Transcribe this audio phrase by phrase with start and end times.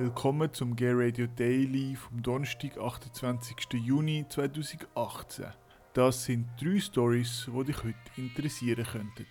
[0.00, 3.56] Willkommen zum Gay Radio Daily vom Donnerstag, 28.
[3.84, 5.46] Juni 2018.
[5.92, 9.26] Das sind drei Stories, die dich heute interessieren könnten.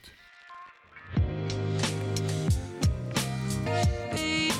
[4.12, 4.52] Die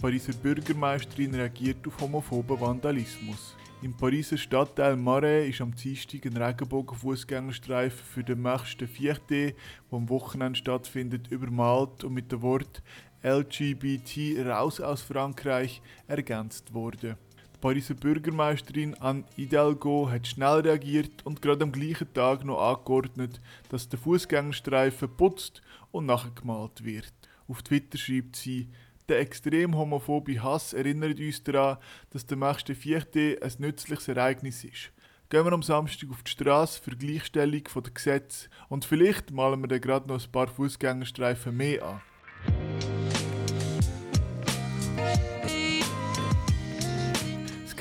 [0.00, 3.54] Pariser Bürgermeisterin reagiert auf homophoben Vandalismus.
[3.82, 9.54] Im Pariser Stadtteil Marais ist am Dienstag ein Regenbogen-Fußgängerstreifen für den Marche Vierte, der
[9.90, 12.82] am Wochenende stattfindet, übermalt und mit dem Wort
[13.22, 17.16] LGBT raus aus Frankreich ergänzt wurde.
[17.54, 23.40] Die Pariser Bürgermeisterin Anne Hidalgo hat schnell reagiert und gerade am gleichen Tag noch angeordnet,
[23.70, 27.12] dass der Fußgängerstreifen putzt und nachgemalt wird.
[27.48, 28.68] Auf Twitter schreibt sie,
[29.08, 31.78] der extrem homophobe Hass erinnert uns daran,
[32.10, 33.06] dass der März 4.
[33.40, 34.92] ein nützliches Ereignis ist.
[35.28, 39.68] Gehen wir am Samstag auf die Straße für Gleichstellung der Gesetze und vielleicht malen wir
[39.68, 42.00] dann gerade noch ein paar Fußgängerstreifen mehr an.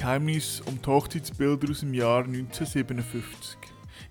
[0.05, 3.57] Geheimnis um die Hochzeitsbilder aus dem Jahr 1957.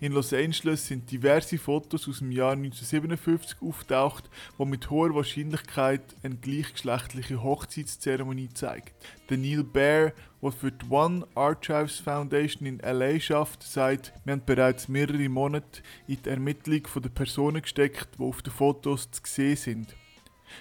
[0.00, 6.16] In Los Angeles sind diverse Fotos aus dem Jahr 1957 auftaucht, die mit hoher Wahrscheinlichkeit
[6.24, 8.91] eine gleichgeschlechtliche Hochzeitszeremonie zeigen.
[9.30, 14.42] Der Neil Baer, der für die One Archives Foundation in LA schafft, sagt, wir haben
[14.44, 19.56] bereits mehrere Monate in die Ermittlung der Personen gesteckt, die auf den Fotos zu sehen
[19.56, 19.97] sind.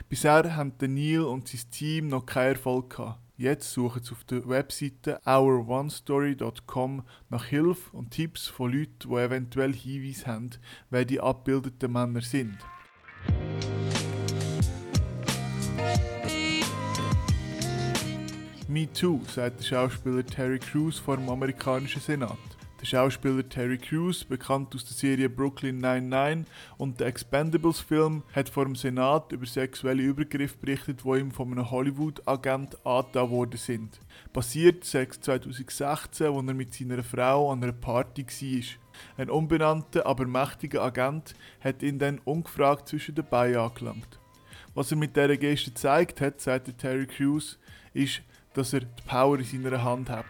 [0.09, 3.22] Bisher haben Neil und sein Team noch keinen Erfolg gehabt.
[3.35, 9.73] Jetzt suchen Sie auf der Webseite ouronestory.com nach Hilfe und Tipps von Leuten, die eventuell
[9.73, 10.51] Hinweise haben,
[10.91, 12.59] wer die abbildeten Männer sind.
[18.67, 22.37] Me Too, sagt der Schauspieler Terry Crews vor dem amerikanischen Senat.
[22.83, 28.65] Der Schauspieler Terry Crews, bekannt aus der Serie Brooklyn 99 und der Expendables-Film, hat vor
[28.65, 34.01] dem Senat über sexuelle Übergriffe berichtet, die ihm von einem Hollywood-Agent angetan worden sind.
[34.33, 38.63] Passiert 2016, als er mit seiner Frau an einer Party war.
[39.15, 44.19] Ein unbenannter, aber mächtiger Agent hat ihn dann ungefragt zwischen den Beinen angelangt.
[44.73, 47.57] Was er mit dieser Geste gezeigt hat, sagte Terry Crews,
[47.93, 48.23] ist,
[48.53, 50.25] dass er die Power in seiner Hand hat.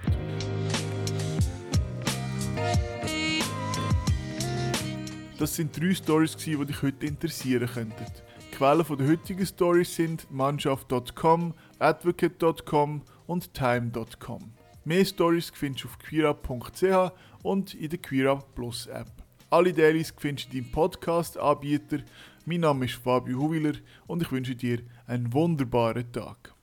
[5.44, 8.06] Das sind drei Stories, die dich heute interessieren könnten.
[8.54, 14.54] Quellen der heutigen Stories sind mannschaft.com, advocate.com und time.com.
[14.86, 17.12] Mehr Stories findest du auf queerup.ch
[17.44, 19.12] und in der QueerUp Plus App.
[19.50, 21.98] Alle Dailies findest du in deinem Podcast-Anbieter.
[22.46, 23.74] Mein Name ist Fabio Huwiler
[24.08, 26.54] und ich wünsche dir einen wunderbaren Tag.